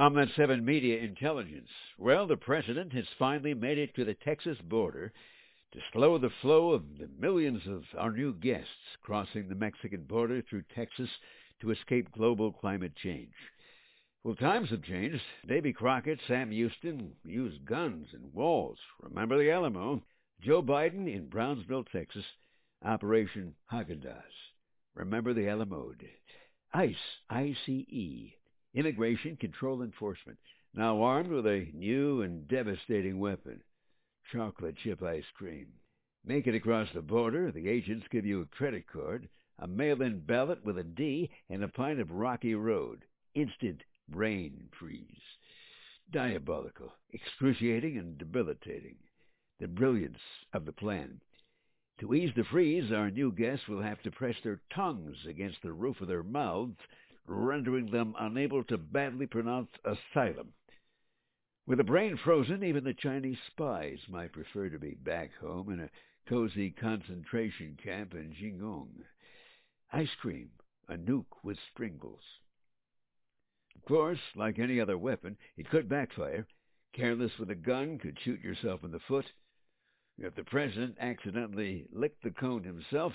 That 0.00 0.28
7 0.34 0.64
Media 0.64 0.98
Intelligence. 0.98 1.68
Well, 1.98 2.26
the 2.26 2.38
president 2.38 2.94
has 2.94 3.04
finally 3.18 3.52
made 3.52 3.76
it 3.76 3.94
to 3.96 4.04
the 4.06 4.14
Texas 4.14 4.56
border 4.64 5.12
to 5.72 5.78
slow 5.92 6.16
the 6.16 6.30
flow 6.40 6.70
of 6.70 6.84
the 6.98 7.10
millions 7.18 7.60
of 7.66 7.82
our 7.98 8.10
new 8.10 8.32
guests 8.32 8.96
crossing 9.02 9.46
the 9.46 9.54
Mexican 9.54 10.04
border 10.04 10.40
through 10.40 10.62
Texas 10.74 11.10
to 11.60 11.70
escape 11.70 12.10
global 12.12 12.50
climate 12.50 12.96
change. 12.96 13.34
Well, 14.24 14.34
times 14.36 14.70
have 14.70 14.82
changed. 14.82 15.20
Davy 15.46 15.74
Crockett, 15.74 16.18
Sam 16.26 16.50
Houston 16.50 17.12
used 17.22 17.66
guns 17.66 18.06
and 18.14 18.32
walls. 18.32 18.78
Remember 19.02 19.36
the 19.36 19.50
Alamo? 19.50 20.02
Joe 20.40 20.62
Biden 20.62 21.14
in 21.14 21.28
Brownsville, 21.28 21.84
Texas, 21.84 22.24
Operation 22.82 23.54
Haagen-Dazs. 23.70 24.22
Remember 24.94 25.34
the 25.34 25.46
Alamo? 25.46 25.92
ICE, 26.72 26.96
I-C-E, 27.28 28.34
Immigration 28.74 29.36
Control 29.36 29.82
Enforcement, 29.82 30.38
now 30.74 31.02
armed 31.02 31.30
with 31.30 31.46
a 31.46 31.66
new 31.74 32.22
and 32.22 32.46
devastating 32.46 33.18
weapon 33.18 33.62
chocolate 34.32 34.76
chip 34.76 35.02
ice 35.02 35.24
cream. 35.34 35.66
Make 36.24 36.46
it 36.46 36.54
across 36.54 36.88
the 36.94 37.02
border, 37.02 37.50
the 37.50 37.68
agents 37.68 38.06
give 38.10 38.24
you 38.24 38.42
a 38.42 38.56
credit 38.56 38.86
card, 38.86 39.28
a 39.58 39.66
mail 39.66 40.02
in 40.02 40.20
ballot 40.20 40.64
with 40.64 40.78
a 40.78 40.84
D, 40.84 41.30
and 41.48 41.64
a 41.64 41.68
pint 41.68 41.98
of 41.98 42.12
Rocky 42.12 42.54
Road. 42.54 43.04
Instant 43.34 43.82
brain 44.08 44.68
freeze. 44.78 45.20
Diabolical, 46.12 46.92
excruciating, 47.12 47.98
and 47.98 48.18
debilitating. 48.18 48.96
The 49.58 49.68
brilliance 49.68 50.18
of 50.52 50.64
the 50.64 50.72
plan. 50.72 51.20
To 52.00 52.14
ease 52.14 52.32
the 52.34 52.44
freeze, 52.44 52.92
our 52.92 53.10
new 53.10 53.32
guests 53.32 53.68
will 53.68 53.82
have 53.82 54.00
to 54.02 54.10
press 54.10 54.36
their 54.42 54.60
tongues 54.74 55.16
against 55.28 55.60
the 55.62 55.72
roof 55.72 56.00
of 56.00 56.08
their 56.08 56.22
mouths, 56.22 56.78
rendering 57.30 57.90
them 57.90 58.14
unable 58.18 58.64
to 58.64 58.76
badly 58.76 59.26
pronounce 59.26 59.70
asylum. 59.84 60.52
With 61.66 61.78
a 61.78 61.84
brain 61.84 62.16
frozen, 62.16 62.64
even 62.64 62.82
the 62.84 62.94
Chinese 62.94 63.38
spies 63.46 64.00
might 64.08 64.32
prefer 64.32 64.68
to 64.68 64.78
be 64.78 64.94
back 64.94 65.30
home 65.40 65.70
in 65.70 65.80
a 65.80 65.90
cozy 66.28 66.70
concentration 66.70 67.78
camp 67.82 68.14
in 68.14 68.34
Xinjiang. 68.34 69.04
Ice 69.92 70.14
cream, 70.20 70.50
a 70.88 70.94
nuke 70.94 71.44
with 71.44 71.58
sprinkles. 71.72 72.22
Of 73.76 73.84
course, 73.84 74.20
like 74.34 74.58
any 74.58 74.80
other 74.80 74.98
weapon, 74.98 75.36
it 75.56 75.70
could 75.70 75.88
backfire. 75.88 76.46
Careless 76.92 77.38
with 77.38 77.50
a 77.50 77.54
gun 77.54 77.98
could 77.98 78.18
shoot 78.18 78.40
yourself 78.40 78.82
in 78.82 78.90
the 78.90 78.98
foot. 78.98 79.26
If 80.18 80.34
the 80.34 80.44
president 80.44 80.96
accidentally 81.00 81.86
licked 81.92 82.22
the 82.22 82.30
cone 82.30 82.64
himself, 82.64 83.12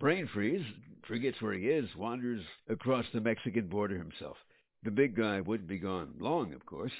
brain 0.00 0.26
freeze, 0.32 0.64
forgets 1.06 1.42
where 1.42 1.52
he 1.52 1.68
is, 1.68 1.94
wanders 1.94 2.42
across 2.70 3.04
the 3.12 3.20
Mexican 3.20 3.66
border 3.66 3.98
himself. 3.98 4.38
The 4.82 4.90
big 4.90 5.14
guy 5.14 5.42
wouldn't 5.42 5.68
be 5.68 5.78
gone 5.78 6.14
long, 6.18 6.54
of 6.54 6.64
course. 6.64 6.92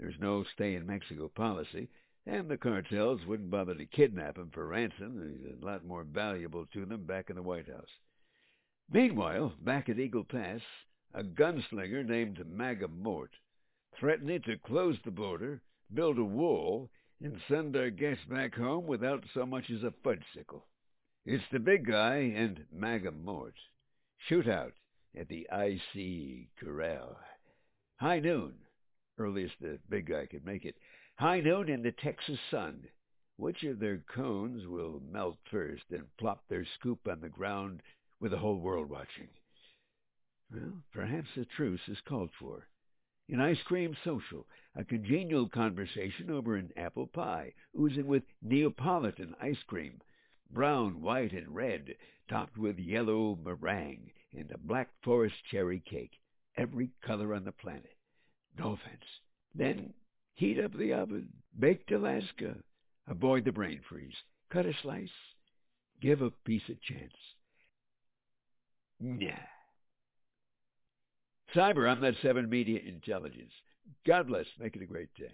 There's 0.00 0.18
no 0.20 0.44
stay 0.54 0.74
in 0.74 0.84
Mexico 0.84 1.28
policy, 1.28 1.88
and 2.26 2.48
the 2.48 2.56
cartels 2.56 3.24
wouldn't 3.24 3.52
bother 3.52 3.76
to 3.76 3.86
kidnap 3.86 4.36
him 4.36 4.50
for 4.52 4.66
ransom. 4.66 5.38
He's 5.38 5.62
a 5.62 5.64
lot 5.64 5.84
more 5.84 6.02
valuable 6.02 6.66
to 6.72 6.84
them 6.84 7.04
back 7.06 7.30
in 7.30 7.36
the 7.36 7.42
White 7.42 7.68
House. 7.68 7.88
Meanwhile, 8.92 9.52
back 9.62 9.88
at 9.88 10.00
Eagle 10.00 10.24
Pass, 10.24 10.60
a 11.14 11.22
gunslinger 11.22 12.04
named 12.04 12.44
MAGA 12.50 12.88
Mort 12.88 13.30
threatening 13.96 14.42
to 14.42 14.58
close 14.58 14.96
the 15.04 15.12
border, 15.12 15.62
build 15.94 16.18
a 16.18 16.24
wall, 16.24 16.90
and 17.22 17.40
send 17.48 17.76
our 17.76 17.90
guests 17.90 18.24
back 18.28 18.56
home 18.56 18.88
without 18.88 19.22
so 19.34 19.46
much 19.46 19.70
as 19.70 19.84
a 19.84 19.92
fudgesicle. 20.04 20.62
It's 21.26 21.44
the 21.52 21.58
big 21.58 21.86
guy 21.86 22.16
and 22.34 22.64
MAGA 22.72 23.12
Mort. 23.12 23.54
Shootout 24.28 24.72
at 25.14 25.28
the 25.28 25.46
IC 25.52 26.48
Corral. 26.58 27.18
High 27.96 28.20
noon 28.20 28.54
earliest 29.20 29.54
the 29.60 29.78
big 29.90 30.06
guy 30.06 30.24
could 30.24 30.46
make 30.46 30.64
it. 30.64 30.76
High 31.16 31.40
noon 31.40 31.68
in 31.68 31.82
the 31.82 31.92
Texas 31.92 32.38
sun. 32.50 32.88
Which 33.36 33.62
of 33.64 33.78
their 33.78 33.98
cones 33.98 34.66
will 34.66 35.00
melt 35.00 35.36
first 35.50 35.84
and 35.90 36.04
plop 36.16 36.44
their 36.48 36.64
scoop 36.78 37.06
on 37.06 37.20
the 37.20 37.28
ground 37.28 37.82
with 38.18 38.32
the 38.32 38.38
whole 38.38 38.58
world 38.58 38.88
watching? 38.88 39.28
Well, 40.50 40.82
perhaps 40.92 41.28
a 41.36 41.44
truce 41.44 41.86
is 41.86 42.00
called 42.08 42.30
for. 42.38 42.66
An 43.28 43.40
ice 43.40 43.62
cream 43.64 43.94
social, 44.04 44.46
a 44.74 44.84
congenial 44.84 45.48
conversation 45.48 46.30
over 46.30 46.56
an 46.56 46.72
apple 46.76 47.06
pie, 47.06 47.52
oozing 47.78 48.06
with 48.06 48.24
Neapolitan 48.42 49.34
ice 49.40 49.62
cream, 49.66 50.00
brown, 50.52 51.00
white, 51.00 51.32
and 51.32 51.54
red, 51.54 51.94
topped 52.28 52.58
with 52.58 52.78
yellow 52.78 53.38
meringue, 53.44 54.10
and 54.32 54.50
a 54.50 54.58
black 54.58 54.88
forest 55.02 55.34
cherry 55.50 55.80
cake, 55.88 56.12
every 56.56 56.90
color 57.04 57.34
on 57.34 57.44
the 57.44 57.52
planet. 57.52 57.96
No 58.58 58.72
offense. 58.72 59.04
Then 59.54 59.94
heat 60.34 60.58
up 60.58 60.72
the 60.76 60.92
oven. 60.92 61.28
Baked 61.58 61.90
Alaska. 61.92 62.56
Avoid 63.08 63.44
the 63.44 63.52
brain 63.52 63.80
freeze. 63.88 64.14
Cut 64.50 64.66
a 64.66 64.72
slice. 64.82 65.08
Give 66.00 66.22
a 66.22 66.30
piece 66.30 66.62
a 66.68 66.92
chance. 66.92 67.12
Nah. 69.00 69.30
Cyber, 71.54 71.88
I'm 71.90 72.00
that 72.02 72.14
7 72.22 72.48
Media 72.48 72.78
Intelligence. 72.86 73.52
God 74.06 74.28
bless. 74.28 74.46
Make 74.58 74.76
it 74.76 74.82
a 74.82 74.86
great 74.86 75.12
day. 75.14 75.32